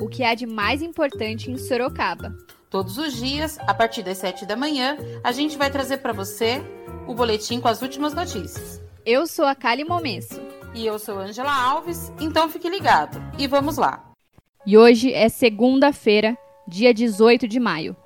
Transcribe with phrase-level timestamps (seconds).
[0.00, 2.34] o que há de mais importante em Sorocaba.
[2.70, 6.62] Todos os dias, a partir das 7 da manhã, a gente vai trazer para você
[7.06, 8.80] o boletim com as últimas notícias.
[9.04, 10.40] Eu sou a Kali Momesso.
[10.72, 13.20] E eu sou Angela Alves, então fique ligado.
[13.36, 14.12] E vamos lá.
[14.64, 17.96] E hoje é segunda-feira, dia 18 de maio.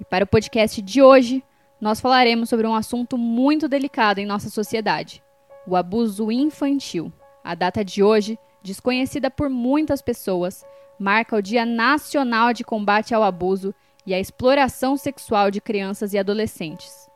[0.00, 1.44] E para o podcast de hoje,
[1.78, 5.22] nós falaremos sobre um assunto muito delicado em nossa sociedade:
[5.66, 7.12] o abuso infantil.
[7.44, 10.64] A data de hoje, desconhecida por muitas pessoas,
[10.98, 13.74] marca o Dia Nacional de Combate ao Abuso
[14.06, 17.08] e à Exploração Sexual de Crianças e Adolescentes.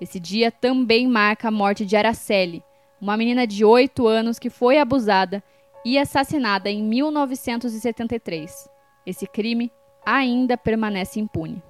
[0.00, 2.62] Esse dia também marca a morte de Araceli,
[3.00, 5.42] uma menina de 8 anos que foi abusada
[5.84, 8.68] e assassinada em 1973.
[9.06, 9.72] Esse crime
[10.04, 11.62] ainda permanece impune.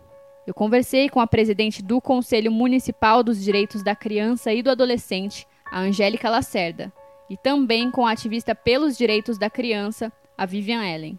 [0.46, 5.46] Eu conversei com a presidente do Conselho Municipal dos Direitos da Criança e do Adolescente,
[5.70, 6.92] a Angélica Lacerda,
[7.28, 11.18] e também com a ativista pelos direitos da criança, a Vivian Ellen.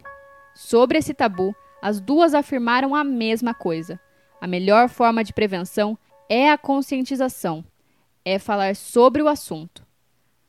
[0.58, 3.96] Sobre esse tabu, as duas afirmaram a mesma coisa.
[4.40, 5.96] A melhor forma de prevenção
[6.28, 7.64] é a conscientização,
[8.24, 9.86] é falar sobre o assunto.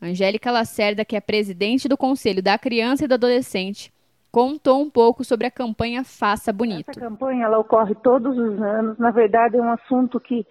[0.02, 3.93] Angélica Lacerda, que é presidente do Conselho da Criança e do Adolescente,
[4.31, 6.89] contou um pouco sobre a campanha Faça Bonito.
[6.89, 8.97] Essa campanha ela ocorre todos os anos.
[8.97, 10.43] Na verdade, é um assunto que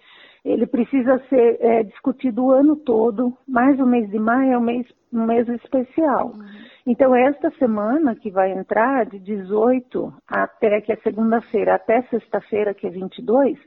[0.45, 3.37] ele precisa ser é, discutido o ano todo.
[3.45, 6.27] Mais o mês de maio é um mês, um mês especial.
[6.27, 6.69] Uhum.
[6.91, 12.87] Então, esta semana que vai entrar, de 18 até que é segunda-feira, até sexta-feira, que
[12.87, 13.59] é 22,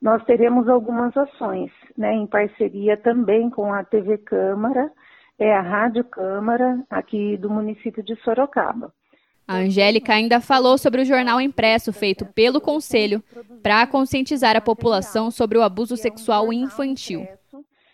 [0.00, 4.90] nós teremos algumas ações, né, em parceria também com a TV Câmara,
[5.38, 8.90] é a Rádio Câmara, aqui do município de Sorocaba.
[9.46, 13.22] A Angélica ainda falou sobre o jornal impresso feito pelo Conselho
[13.62, 17.28] para conscientizar a população sobre o abuso sexual infantil.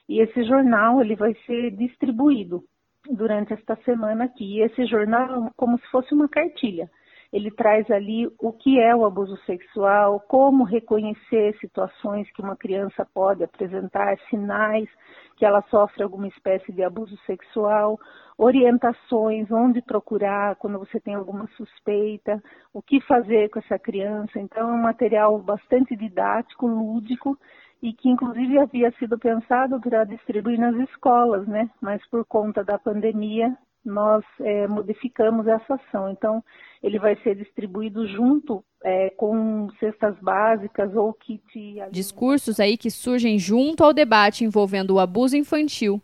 [0.08, 2.62] E esse jornal ele vai ser distribuído
[3.08, 4.60] durante esta semana aqui.
[4.60, 6.88] Esse jornal é como se fosse uma cartilha
[7.32, 13.06] ele traz ali o que é o abuso sexual, como reconhecer situações que uma criança
[13.12, 14.88] pode apresentar, sinais
[15.36, 17.98] que ela sofre alguma espécie de abuso sexual,
[18.36, 22.42] orientações, onde procurar quando você tem alguma suspeita,
[22.72, 24.38] o que fazer com essa criança.
[24.40, 27.38] Então, é um material bastante didático, lúdico
[27.82, 31.70] e que inclusive havia sido pensado para distribuir nas escolas, né?
[31.80, 36.10] Mas por conta da pandemia nós é, modificamos essa ação.
[36.10, 36.42] Então,
[36.82, 41.42] ele vai ser distribuído junto é, com cestas básicas ou kit.
[41.90, 46.02] Discursos aí que surgem junto ao debate envolvendo o abuso infantil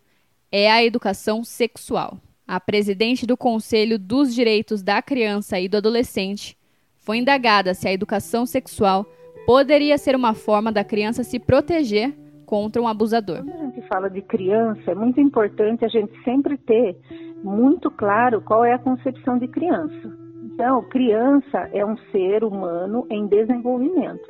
[0.51, 2.17] é a educação sexual.
[2.47, 6.57] A presidente do Conselho dos Direitos da Criança e do Adolescente
[6.97, 9.05] foi indagada se a educação sexual
[9.45, 12.13] poderia ser uma forma da criança se proteger
[12.45, 13.43] contra um abusador.
[13.43, 16.97] Quando a gente fala de criança, é muito importante a gente sempre ter
[17.43, 20.25] muito claro qual é a concepção de criança.
[20.43, 24.23] Então, criança é um ser humano em desenvolvimento.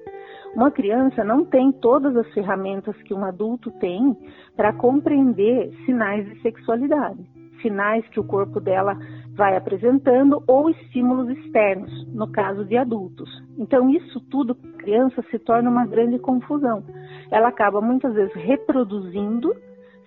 [0.55, 4.15] Uma criança não tem todas as ferramentas que um adulto tem
[4.55, 7.19] para compreender sinais de sexualidade,
[7.61, 8.97] sinais que o corpo dela
[9.35, 13.29] vai apresentando ou estímulos externos, no caso de adultos.
[13.57, 16.83] Então, isso tudo, criança, se torna uma grande confusão.
[17.31, 19.51] Ela acaba muitas vezes reproduzindo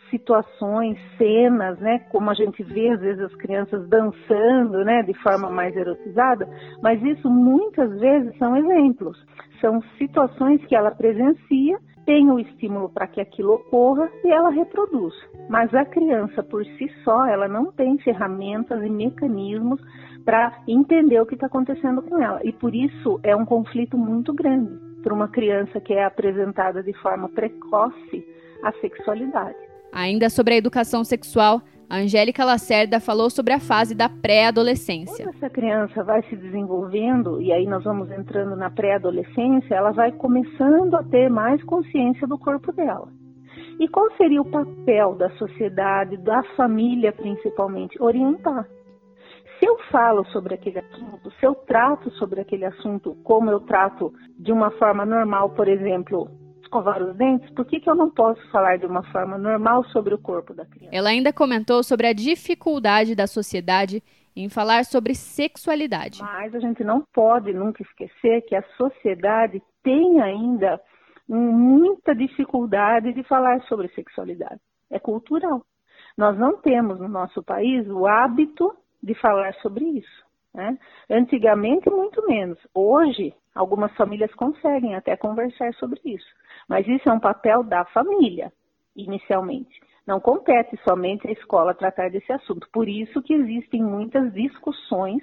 [0.08, 5.50] situações, cenas, né, como a gente vê às vezes as crianças dançando, né, de forma
[5.50, 6.48] mais erotizada,
[6.82, 9.18] mas isso muitas vezes são exemplos,
[9.60, 11.78] são situações que ela presencia,
[12.08, 15.12] tem o estímulo para que aquilo ocorra e ela reproduz.
[15.46, 19.78] Mas a criança por si só, ela não tem ferramentas e mecanismos
[20.24, 22.40] para entender o que está acontecendo com ela.
[22.42, 24.72] E por isso é um conflito muito grande
[25.02, 28.24] para uma criança que é apresentada de forma precoce
[28.62, 29.58] a sexualidade.
[29.92, 35.24] Ainda sobre a educação sexual, a Angélica Lacerda falou sobre a fase da pré-adolescência.
[35.24, 40.12] Quando essa criança vai se desenvolvendo, e aí nós vamos entrando na pré-adolescência, ela vai
[40.12, 43.08] começando a ter mais consciência do corpo dela.
[43.80, 48.00] E qual seria o papel da sociedade, da família principalmente?
[48.02, 48.68] Orientar.
[49.58, 54.12] Se eu falo sobre aquele assunto, se eu trato sobre aquele assunto como eu trato
[54.38, 56.28] de uma forma normal, por exemplo,
[56.68, 60.14] escovar os dentes, por que, que eu não posso falar de uma forma normal sobre
[60.14, 60.94] o corpo da criança?
[60.94, 64.02] Ela ainda comentou sobre a dificuldade da sociedade
[64.36, 66.22] em falar sobre sexualidade.
[66.22, 70.80] Mas a gente não pode nunca esquecer que a sociedade tem ainda
[71.26, 74.60] muita dificuldade de falar sobre sexualidade.
[74.90, 75.62] É cultural.
[76.16, 80.28] Nós não temos no nosso país o hábito de falar sobre isso.
[80.54, 80.78] Né?
[81.10, 82.58] Antigamente, muito menos.
[82.74, 86.26] Hoje, algumas famílias conseguem até conversar sobre isso.
[86.68, 88.52] Mas isso é um papel da família,
[88.94, 89.80] inicialmente.
[90.06, 92.68] Não compete somente à escola tratar desse assunto.
[92.72, 95.22] Por isso que existem muitas discussões,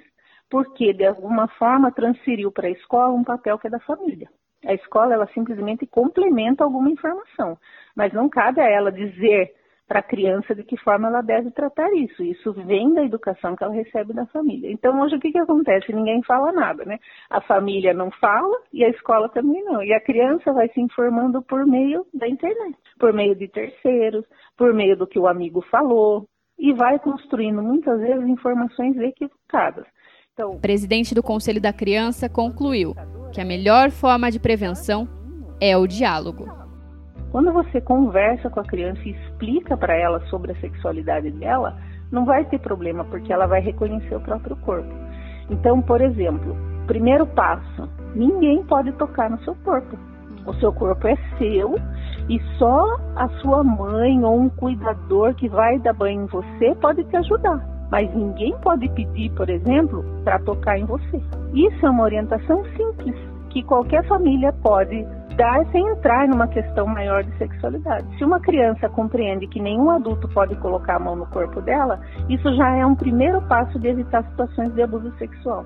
[0.50, 4.28] porque de alguma forma transferiu para a escola um papel que é da família.
[4.64, 7.56] A escola ela simplesmente complementa alguma informação,
[7.94, 9.54] mas não cabe a ela dizer
[9.86, 12.22] para a criança de que forma ela deve tratar isso.
[12.22, 14.70] Isso vem da educação que ela recebe da família.
[14.70, 15.92] Então, hoje, o que, que acontece?
[15.92, 16.98] Ninguém fala nada, né?
[17.30, 19.82] A família não fala e a escola também não.
[19.82, 24.24] E a criança vai se informando por meio da internet, por meio de terceiros,
[24.56, 26.26] por meio do que o amigo falou,
[26.58, 29.86] e vai construindo muitas vezes informações equivocadas.
[30.32, 32.94] Então, o presidente do Conselho da Criança concluiu
[33.32, 35.08] que a melhor forma de prevenção
[35.60, 36.65] é o diálogo.
[37.36, 41.76] Quando você conversa com a criança e explica para ela sobre a sexualidade dela,
[42.10, 44.88] não vai ter problema, porque ela vai reconhecer o próprio corpo.
[45.50, 46.56] Então, por exemplo,
[46.86, 49.98] primeiro passo: ninguém pode tocar no seu corpo.
[50.46, 51.74] O seu corpo é seu
[52.26, 57.04] e só a sua mãe ou um cuidador que vai dar banho em você pode
[57.04, 57.62] te ajudar.
[57.90, 61.20] Mas ninguém pode pedir, por exemplo, para tocar em você.
[61.52, 63.14] Isso é uma orientação simples
[63.50, 65.06] que qualquer família pode
[65.36, 68.06] dar sem entrar numa questão maior de sexualidade.
[68.16, 72.54] Se uma criança compreende que nenhum adulto pode colocar a mão no corpo dela, isso
[72.56, 75.64] já é um primeiro passo de evitar situações de abuso sexual.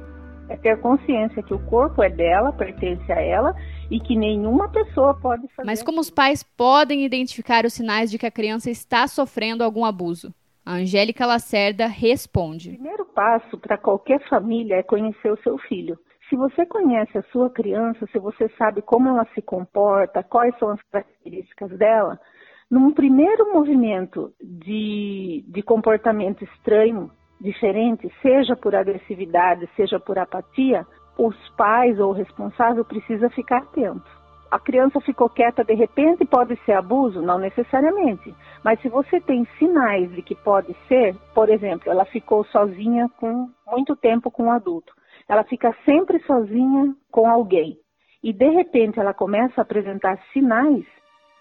[0.49, 3.55] É ter consciência que o corpo é dela, pertence a ela
[3.89, 5.65] e que nenhuma pessoa pode fazer.
[5.65, 9.85] Mas como os pais podem identificar os sinais de que a criança está sofrendo algum
[9.85, 10.35] abuso?
[10.67, 12.71] A Angélica Lacerda responde.
[12.71, 15.97] O primeiro passo para qualquer família é conhecer o seu filho.
[16.31, 20.71] Se você conhece a sua criança, se você sabe como ela se comporta, quais são
[20.71, 22.21] as características dela,
[22.71, 27.11] num primeiro movimento de, de comportamento estranho,
[27.41, 30.87] diferente, seja por agressividade, seja por apatia,
[31.19, 34.09] os pais ou o responsável precisa ficar atento.
[34.53, 37.21] A criança ficou quieta de repente, pode ser abuso?
[37.21, 38.33] Não necessariamente.
[38.63, 43.51] Mas se você tem sinais de que pode ser, por exemplo, ela ficou sozinha com
[43.67, 45.00] muito tempo com um adulto
[45.31, 47.79] ela fica sempre sozinha com alguém.
[48.21, 50.85] E de repente ela começa a apresentar sinais,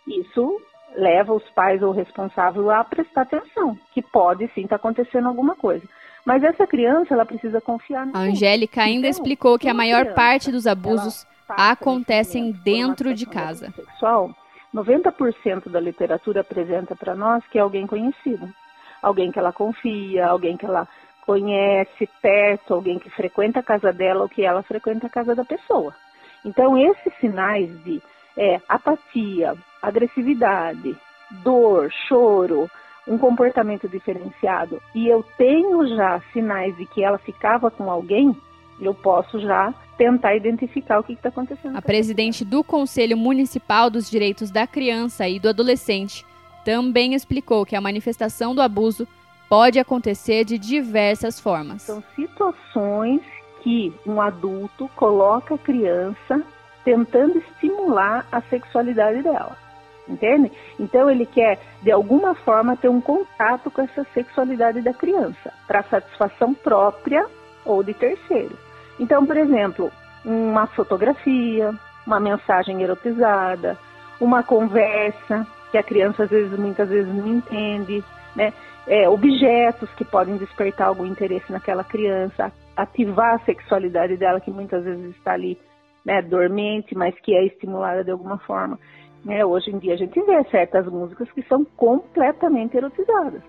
[0.07, 0.61] isso
[0.95, 5.27] leva os pais ou o responsável a prestar atenção, que pode sim estar tá acontecendo
[5.27, 5.83] alguma coisa.
[6.23, 10.01] Mas essa criança, ela precisa confiar no A Angélica ainda então, explicou que a maior
[10.01, 13.71] criança, parte dos abusos acontecem dentro de casa.
[13.71, 14.29] Sexual,
[14.73, 18.47] 90% da literatura apresenta para nós que é alguém conhecido.
[19.01, 20.87] Alguém que ela confia, alguém que ela
[21.29, 25.45] conhece perto alguém que frequenta a casa dela ou que ela frequenta a casa da
[25.45, 25.93] pessoa.
[26.43, 28.01] Então, esses sinais de
[28.35, 30.97] é, apatia, agressividade,
[31.43, 32.67] dor, choro,
[33.07, 38.35] um comportamento diferenciado, e eu tenho já sinais de que ela ficava com alguém,
[38.81, 41.77] eu posso já tentar identificar o que está acontecendo.
[41.77, 46.25] A presidente do Conselho Municipal dos Direitos da Criança e do Adolescente
[46.65, 49.07] também explicou que a manifestação do abuso
[49.49, 51.81] pode acontecer de diversas formas.
[51.81, 53.21] São situações
[53.61, 56.41] que um adulto coloca a criança
[56.85, 59.57] tentando estimular a sexualidade dela.
[60.07, 60.51] Entende?
[60.79, 65.83] Então ele quer, de alguma forma, ter um contato com essa sexualidade da criança, para
[65.83, 67.25] satisfação própria
[67.63, 68.57] ou de terceiro.
[68.99, 69.91] Então, por exemplo,
[70.25, 71.73] uma fotografia,
[72.07, 73.77] uma mensagem erotizada,
[74.19, 78.03] uma conversa que a criança às vezes, muitas vezes não entende,
[78.35, 78.51] né?
[78.89, 84.83] É, objetos que podem despertar algum interesse naquela criança, ativar a sexualidade dela, que muitas
[84.83, 85.59] vezes está ali
[86.03, 88.79] né, dormente, mas que é estimulada de alguma forma.
[89.23, 89.45] Né?
[89.45, 93.43] Hoje em dia a gente vê certas músicas que são completamente erotizadas.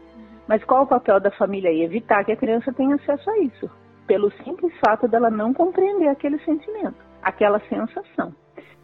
[0.46, 1.82] Mas qual o papel da família aí?
[1.82, 3.70] Evitar que a criança tenha acesso a isso,
[4.06, 8.34] pelo simples fato dela não compreender aquele sentimento, aquela sensação.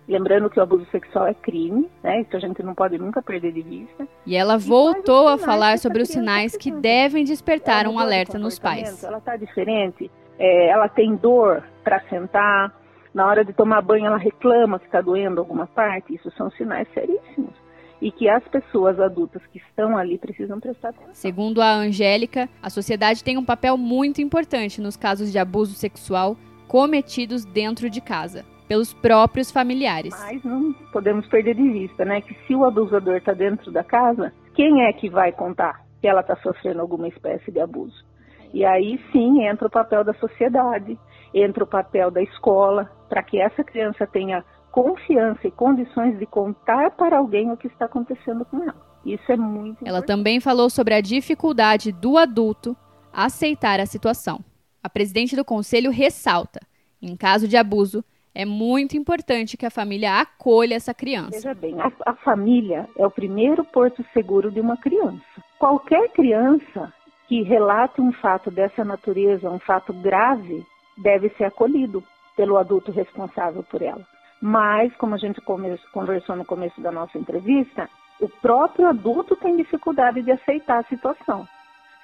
[0.08, 2.20] Lembrando que o abuso sexual é crime, né?
[2.20, 4.06] Isso a gente não pode nunca perder de vista.
[4.24, 9.02] E ela voltou a falar sobre os sinais que devem despertar um alerta nos pais.
[9.02, 10.08] Ela está diferente,
[10.38, 12.72] é, ela tem dor para sentar,
[13.12, 16.14] na hora de tomar banho ela reclama que está doendo alguma parte.
[16.14, 17.54] Isso são sinais seríssimos
[18.00, 21.14] e que as pessoas adultas que estão ali precisam prestar atenção.
[21.14, 26.36] Segundo a Angélica, a sociedade tem um papel muito importante nos casos de abuso sexual
[26.68, 30.14] cometidos dentro de casa pelos próprios familiares.
[30.20, 34.32] Mas não podemos perder de vista, né, que se o abusador está dentro da casa,
[34.54, 38.04] quem é que vai contar que ela está sofrendo alguma espécie de abuso?
[38.52, 40.98] E aí sim entra o papel da sociedade,
[41.34, 46.90] entra o papel da escola, para que essa criança tenha confiança e condições de contar
[46.92, 48.74] para alguém o que está acontecendo com ela.
[49.04, 50.06] Isso é muito Ela importante.
[50.06, 52.76] também falou sobre a dificuldade do adulto
[53.12, 54.40] aceitar a situação.
[54.82, 56.60] A presidente do conselho ressalta:
[57.00, 58.04] em caso de abuso,
[58.36, 61.30] é muito importante que a família acolha essa criança.
[61.30, 65.24] Veja bem, a, a família é o primeiro porto seguro de uma criança.
[65.58, 66.92] Qualquer criança
[67.26, 70.62] que relate um fato dessa natureza, um fato grave,
[70.98, 72.04] deve ser acolhido
[72.36, 74.06] pelo adulto responsável por ela.
[74.40, 77.88] Mas, como a gente conversou no começo da nossa entrevista,
[78.20, 81.48] o próprio adulto tem dificuldade de aceitar a situação.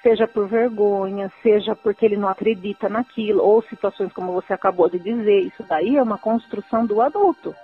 [0.03, 4.99] Seja por vergonha, seja porque ele não acredita naquilo, ou situações como você acabou de
[4.99, 7.55] dizer, isso daí é uma construção do adulto.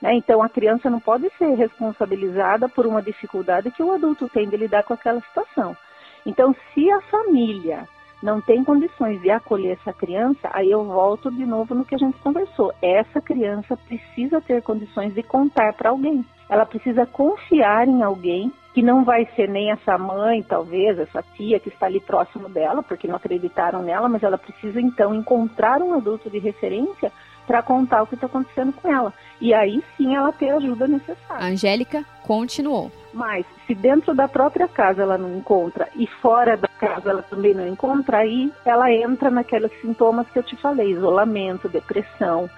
[0.00, 0.14] Né?
[0.14, 4.56] Então, a criança não pode ser responsabilizada por uma dificuldade que o adulto tem de
[4.56, 5.76] lidar com aquela situação.
[6.24, 7.88] Então, se a família
[8.22, 11.98] não tem condições de acolher essa criança, aí eu volto de novo no que a
[11.98, 12.72] gente conversou.
[12.82, 16.24] Essa criança precisa ter condições de contar para alguém.
[16.48, 21.58] Ela precisa confiar em alguém que não vai ser nem essa mãe, talvez, essa tia
[21.58, 25.94] que está ali próximo dela, porque não acreditaram nela, mas ela precisa então encontrar um
[25.94, 27.10] adulto de referência
[27.46, 29.12] para contar o que está acontecendo com ela.
[29.40, 31.44] E aí sim ela ter a ajuda necessária.
[31.44, 32.92] A Angélica continuou.
[33.12, 37.52] Mas se dentro da própria casa ela não encontra e fora da casa ela também
[37.52, 42.48] não encontra, aí ela entra naqueles sintomas que eu te falei: isolamento, depressão.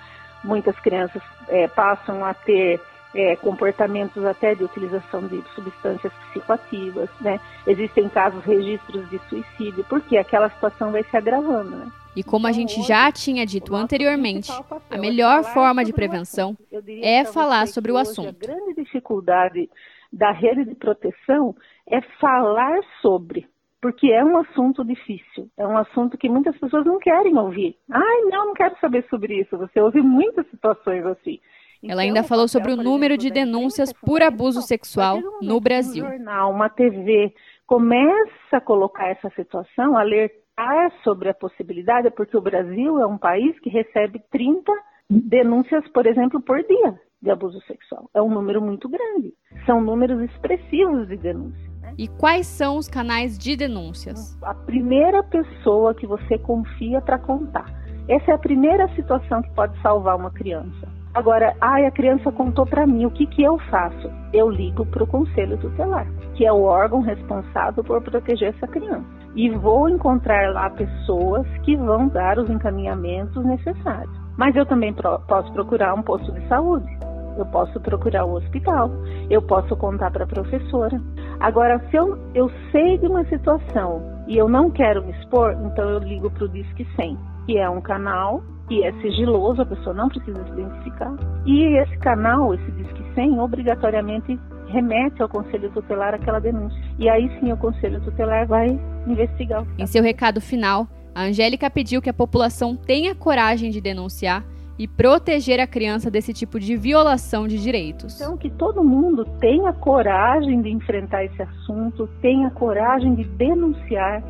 [0.44, 2.78] Muitas crianças é, passam a ter
[3.14, 7.38] é, comportamentos até de utilização de substâncias psicoativas, né?
[7.66, 11.92] Existem casos, registros de suicídio, porque aquela situação vai se agravando, né?
[12.14, 14.50] E como a então, gente já tinha dito anteriormente,
[14.90, 16.56] a melhor forma de prevenção
[17.02, 18.44] é falar sobre o assunto.
[18.44, 19.68] A grande dificuldade
[20.12, 21.54] da rede de proteção
[21.88, 23.46] é falar sobre,
[23.80, 27.76] porque é um assunto difícil, é um assunto que muitas pessoas não querem ouvir.
[27.90, 29.56] Ai, não, não quero saber sobre isso.
[29.56, 31.40] Você ouve muitas situações assim.
[31.86, 36.04] Ela ainda então, falou sobre o número de denúncias por abuso sexual no Brasil.
[36.04, 37.34] Um jornal, uma TV
[37.66, 43.58] começa a colocar essa situação, alertar sobre a possibilidade, porque o Brasil é um país
[43.60, 44.72] que recebe 30
[45.10, 48.10] denúncias, por exemplo, por dia de abuso sexual.
[48.14, 49.32] É um número muito grande.
[49.64, 51.70] São números expressivos de denúncia.
[51.80, 51.94] Né?
[51.96, 54.36] E quais são os canais de denúncias?
[54.42, 57.66] A primeira pessoa que você confia para contar.
[58.08, 60.91] Essa é a primeira situação que pode salvar uma criança.
[61.14, 64.10] Agora, ai, a criança contou para mim, o que, que eu faço?
[64.32, 69.04] Eu ligo para o conselho tutelar, que é o órgão responsável por proteger essa criança.
[69.34, 74.14] E vou encontrar lá pessoas que vão dar os encaminhamentos necessários.
[74.38, 76.90] Mas eu também pro posso procurar um posto de saúde
[77.36, 78.90] eu posso procurar o hospital,
[79.30, 81.00] eu posso contar para a professora.
[81.40, 85.88] Agora, se eu, eu sei de uma situação e eu não quero me expor, então
[85.88, 88.42] eu ligo para o Disque 100, que é um canal
[88.72, 91.14] que é sigiloso, a pessoa não precisa se identificar.
[91.44, 96.82] E esse canal, esse Disque 100, obrigatoriamente remete ao Conselho Tutelar aquela denúncia.
[96.98, 98.68] E aí sim o Conselho Tutelar vai
[99.06, 99.66] investigar.
[99.78, 104.42] Em seu recado final, a Angélica pediu que a população tenha coragem de denunciar
[104.78, 108.18] e proteger a criança desse tipo de violação de direitos.
[108.18, 114.22] Então, que todo mundo tenha coragem de enfrentar esse assunto, tenha coragem de denunciar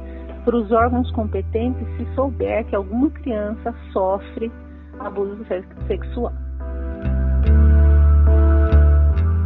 [0.44, 4.50] para os órgãos competentes se souber que alguma criança sofre
[4.98, 5.44] abuso
[5.86, 6.32] sexual.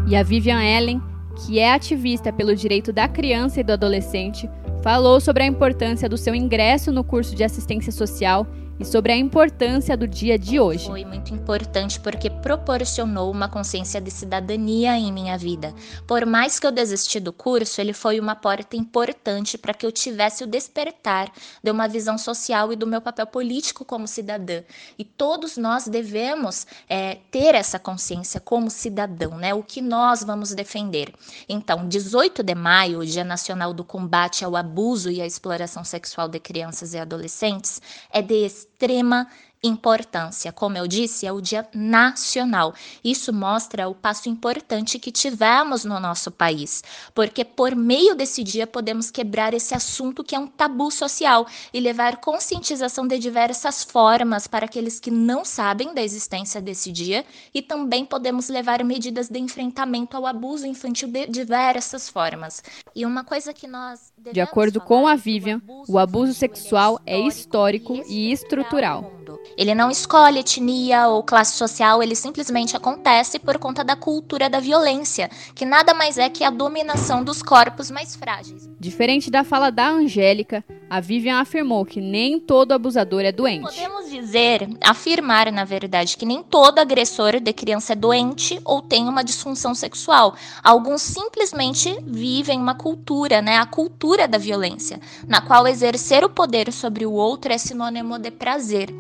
[0.09, 1.03] E a Vivian Ellen,
[1.37, 4.49] que é ativista pelo direito da criança e do adolescente,
[4.83, 8.47] falou sobre a importância do seu ingresso no curso de assistência social
[8.79, 10.87] e sobre a importância do dia de hoje.
[10.87, 15.75] Foi muito importante porque proporcionou uma consciência de cidadania em minha vida.
[16.07, 19.93] Por mais que eu desisti do curso, ele foi uma porta importante para que eu
[19.93, 24.63] tivesse o despertar de uma visão social e do meu papel político como cidadã.
[24.99, 29.55] E todos nós devemos é, ter essa consciência como cidadão, né?
[29.55, 31.13] O que nós vamos defender.
[31.49, 36.29] Então, 18 de maio, o Dia Nacional do Combate ao Abuso e à Exploração Sexual
[36.29, 37.81] de Crianças e Adolescentes,
[38.11, 39.29] é de extrema
[39.63, 40.53] importância.
[40.53, 42.75] Como eu disse, é o Dia Nacional.
[43.03, 46.83] Isso mostra o passo importante que tivemos no nosso país,
[47.15, 51.81] porque por meio desse dia podemos quebrar esse assunto que é um tabu social e
[51.81, 57.63] levar conscientização de diversas formas para aqueles que não sabem da existência desse dia e
[57.63, 62.63] também podemos levar medidas de enfrentamento ao abuso infantil de diversas formas.
[62.95, 68.03] E uma coisa que nós De acordo com a Vivian, o abuso sexual é histórico
[68.09, 69.16] e estrutural.
[69.57, 74.61] Ele não escolhe etnia ou classe social, ele simplesmente acontece por conta da cultura da
[74.61, 78.69] violência, que nada mais é que a dominação dos corpos mais frágeis.
[78.79, 83.63] Diferente da fala da Angélica, a Vivian afirmou que nem todo abusador é doente.
[83.63, 89.09] Podemos dizer, afirmar, na verdade, que nem todo agressor de criança é doente ou tem
[89.09, 90.37] uma disfunção sexual.
[90.63, 96.73] Alguns simplesmente vivem uma cultura, né, a cultura da violência, na qual exercer o poder
[96.73, 98.95] sobre o outro é sinônimo de prazer.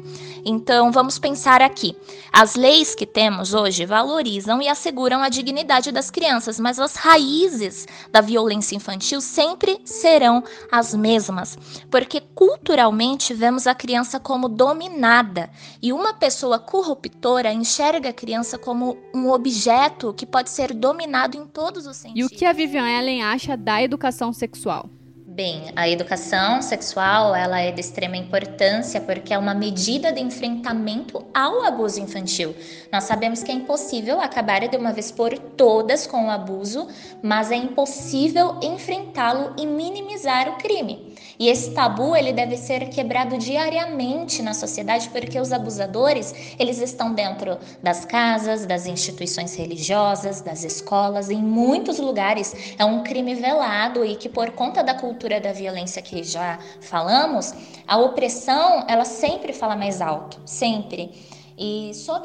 [0.45, 1.97] Então, vamos pensar aqui.
[2.33, 7.87] As leis que temos hoje valorizam e asseguram a dignidade das crianças, mas as raízes
[8.13, 11.59] da violência infantil sempre serão as mesmas
[11.91, 15.51] porque culturalmente vemos a criança como dominada
[15.83, 21.47] e uma pessoa corruptora enxerga a criança como um objeto que pode ser dominado em
[21.47, 22.31] todos os sentidos.
[22.31, 24.89] E o que a Vivian Ellen acha da educação sexual?
[25.37, 31.27] Bem, a educação sexual ela é de extrema importância porque é uma medida de enfrentamento
[31.35, 32.57] ao abuso infantil.
[32.91, 36.89] Nós sabemos que é impossível acabar de uma vez por todas com o abuso,
[37.23, 41.15] mas é impossível enfrentá-lo e minimizar o crime.
[41.39, 47.13] E esse tabu ele deve ser quebrado diariamente na sociedade porque os abusadores eles estão
[47.13, 54.05] dentro das casas, das instituições religiosas, das escolas, em muitos lugares é um crime velado
[54.05, 57.53] e que por conta da cultura da violência que já falamos,
[57.87, 61.36] a opressão ela sempre fala mais alto, sempre.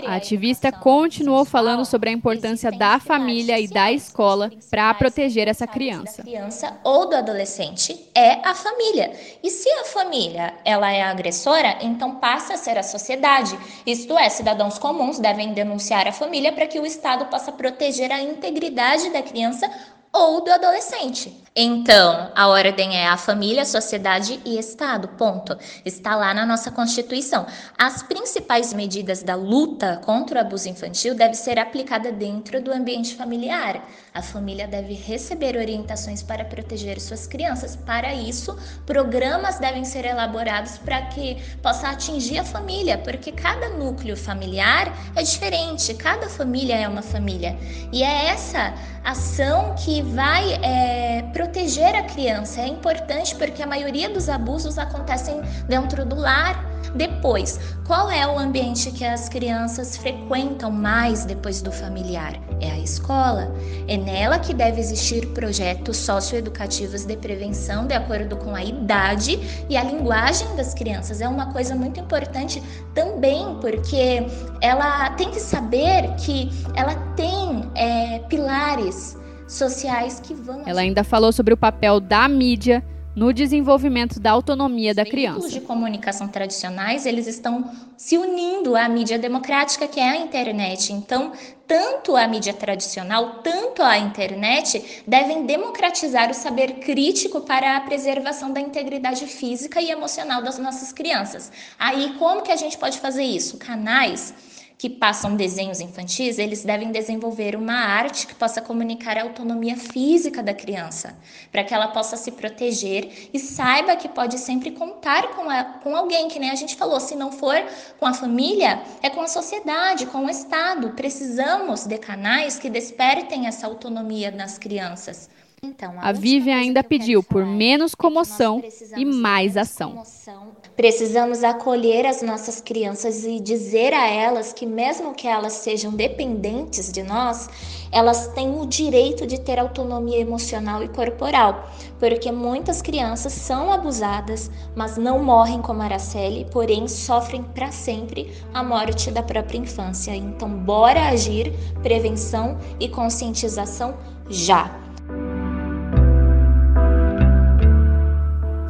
[0.05, 5.65] A, ativista continuou falando sobre a importância da família e da escola para proteger essa
[5.65, 6.17] criança.
[6.17, 9.11] Da criança ou do adolescente é a família.
[9.41, 13.57] E se a família ela é agressora, então passa a ser a sociedade.
[13.85, 18.21] Isto é, cidadãos comuns devem denunciar a família para que o Estado possa proteger a
[18.21, 19.69] integridade da criança
[20.11, 21.41] ou do adolescente.
[21.53, 25.09] Então, a ordem é a família, sociedade e Estado.
[25.09, 25.57] Ponto.
[25.83, 27.45] Está lá na nossa Constituição.
[27.77, 33.15] As principais medidas da luta contra o abuso infantil devem ser aplicadas dentro do ambiente
[33.15, 33.85] familiar.
[34.13, 37.75] A família deve receber orientações para proteger suas crianças.
[37.75, 44.15] Para isso, programas devem ser elaborados para que possa atingir a família, porque cada núcleo
[44.15, 47.57] familiar é diferente, cada família é uma família.
[47.91, 52.61] E é essa ação que vai é, proteger a criança.
[52.61, 56.69] É importante porque a maioria dos abusos acontecem dentro do lar.
[56.95, 62.33] Depois, qual é o ambiente que as crianças frequentam mais depois do familiar?
[62.59, 63.53] É a escola.
[63.87, 69.77] É nela que deve existir projetos socioeducativos de prevenção de acordo com a idade e
[69.77, 71.21] a linguagem das crianças.
[71.21, 72.61] É uma coisa muito importante
[72.93, 74.25] também, porque
[74.59, 79.20] ela tem que saber que ela tem é, pilares
[79.51, 80.63] sociais que vão.
[80.65, 82.83] Ela ainda falou sobre o papel da mídia
[83.15, 85.47] no desenvolvimento da autonomia da criança.
[85.47, 90.93] Os de comunicação tradicionais, eles estão se unindo à mídia democrática que é a internet.
[90.93, 91.33] Então,
[91.67, 98.53] tanto a mídia tradicional, tanto a internet devem democratizar o saber crítico para a preservação
[98.53, 101.51] da integridade física e emocional das nossas crianças.
[101.77, 103.57] Aí, como que a gente pode fazer isso?
[103.57, 104.33] Canais
[104.81, 110.41] que passam desenhos infantis, eles devem desenvolver uma arte que possa comunicar a autonomia física
[110.41, 111.15] da criança,
[111.51, 115.95] para que ela possa se proteger e saiba que pode sempre contar com, a, com
[115.95, 117.63] alguém, que nem a gente falou, se não for
[117.99, 120.89] com a família, é com a sociedade, com o Estado.
[120.95, 125.29] Precisamos de canais que despertem essa autonomia nas crianças.
[125.63, 128.63] Então, a, a Vivian ainda pediu por menos comoção
[128.97, 129.91] e mais ação.
[129.91, 130.47] Comoção.
[130.75, 136.91] Precisamos acolher as nossas crianças e dizer a elas que, mesmo que elas sejam dependentes
[136.91, 137.47] de nós,
[137.91, 141.69] elas têm o direito de ter autonomia emocional e corporal,
[141.99, 148.63] porque muitas crianças são abusadas, mas não morrem como Araceli, porém sofrem para sempre a
[148.63, 150.15] morte da própria infância.
[150.15, 153.95] Então, bora agir, prevenção e conscientização
[154.27, 154.90] já.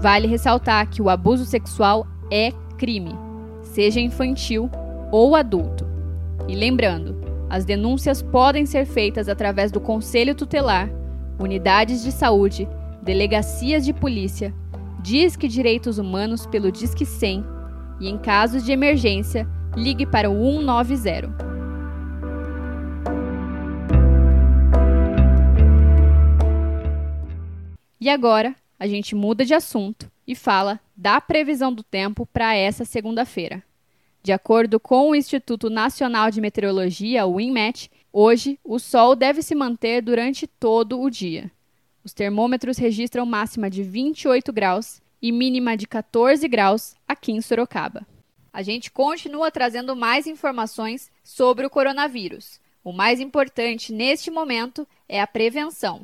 [0.01, 3.15] Vale ressaltar que o abuso sexual é crime,
[3.61, 4.67] seja infantil
[5.11, 5.85] ou adulto.
[6.47, 10.89] E lembrando, as denúncias podem ser feitas através do Conselho Tutelar,
[11.37, 12.67] unidades de saúde,
[13.03, 14.51] delegacias de polícia,
[15.03, 17.45] Disque Direitos Humanos pelo Disque 100
[17.99, 21.51] e, em casos de emergência, ligue para o 190.
[27.99, 32.83] E agora, a gente muda de assunto e fala da previsão do tempo para essa
[32.83, 33.61] segunda-feira.
[34.23, 39.53] De acordo com o Instituto Nacional de Meteorologia, o INMET, hoje o sol deve se
[39.53, 41.51] manter durante todo o dia.
[42.03, 48.03] Os termômetros registram máxima de 28 graus e mínima de 14 graus aqui em Sorocaba.
[48.51, 52.59] A gente continua trazendo mais informações sobre o coronavírus.
[52.83, 56.03] O mais importante neste momento é a prevenção.